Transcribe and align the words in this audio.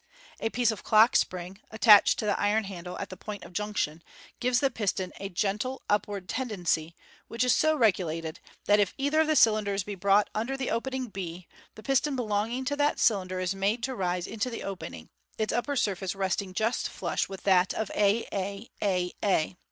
A 0.39 0.49
piece 0.49 0.71
of 0.71 0.83
clock 0.83 1.15
spring, 1.15 1.59
attached 1.69 2.17
to 2.17 2.25
the 2.25 2.39
iron 2.39 2.63
handle 2.63 2.97
at 2.97 3.11
the 3.11 3.15
point 3.15 3.43
of 3.43 3.53
junction, 3.53 4.01
gives 4.39 4.59
the 4.59 4.71
piston 4.71 5.13
a 5.19 5.29
gentle 5.29 5.83
upward 5.91 6.27
tendency, 6.27 6.95
which 7.27 7.43
is 7.43 7.53
so 7.55 7.75
regulated, 7.75 8.39
that 8.65 8.79
if 8.79 8.97
eiib<er 8.97 9.21
of 9.21 9.27
the 9.27 9.35
cylinders 9.35 9.83
be 9.83 9.93
brought 9.93 10.31
under 10.33 10.57
the 10.57 10.71
opening 10.71 11.09
b, 11.09 11.47
the 11.75 11.83
piston 11.83 12.15
belonging 12.15 12.65
to 12.65 12.75
that 12.77 12.97
cylinder 12.97 13.39
is 13.39 13.53
made 13.53 13.83
to 13.83 13.93
rise 13.93 14.25
into 14.25 14.49
444 14.49 14.69
MODERN 14.79 14.91
MAGIC. 14.91 15.09
the 15.37 15.45
opening, 15.45 15.45
its 15.45 15.53
upper 15.53 15.75
surface 15.75 16.15
resting 16.15 16.55
just 16.55 16.89
flush 16.89 17.29
with 17.29 17.43
that 17.43 17.71
of 17.75 17.91
a 17.93 18.25
a 18.33 18.69
a 18.81 19.13
a. 19.23 19.55